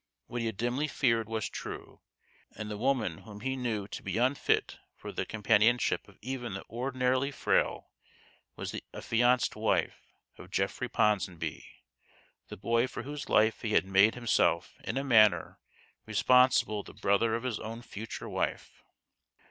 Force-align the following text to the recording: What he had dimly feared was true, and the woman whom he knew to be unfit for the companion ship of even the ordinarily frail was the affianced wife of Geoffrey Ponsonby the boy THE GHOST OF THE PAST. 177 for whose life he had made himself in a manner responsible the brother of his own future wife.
What 0.25 0.39
he 0.39 0.47
had 0.47 0.57
dimly 0.57 0.87
feared 0.87 1.29
was 1.29 1.47
true, 1.47 2.01
and 2.55 2.71
the 2.71 2.77
woman 2.79 3.19
whom 3.19 3.41
he 3.41 3.55
knew 3.55 3.87
to 3.89 4.01
be 4.01 4.17
unfit 4.17 4.79
for 4.95 5.11
the 5.11 5.27
companion 5.27 5.77
ship 5.77 6.07
of 6.07 6.17
even 6.23 6.55
the 6.55 6.63
ordinarily 6.71 7.29
frail 7.29 7.91
was 8.55 8.71
the 8.71 8.83
affianced 8.95 9.55
wife 9.55 10.01
of 10.39 10.49
Geoffrey 10.49 10.89
Ponsonby 10.89 11.63
the 12.47 12.57
boy 12.57 12.87
THE 12.87 12.87
GHOST 12.87 12.89
OF 12.89 12.93
THE 12.95 12.97
PAST. 12.97 12.97
177 12.97 13.03
for 13.03 13.03
whose 13.03 13.29
life 13.29 13.61
he 13.61 13.73
had 13.75 13.85
made 13.85 14.15
himself 14.15 14.75
in 14.83 14.97
a 14.97 15.03
manner 15.03 15.59
responsible 16.07 16.81
the 16.81 16.95
brother 16.95 17.35
of 17.35 17.43
his 17.43 17.59
own 17.59 17.83
future 17.83 18.27
wife. 18.27 18.81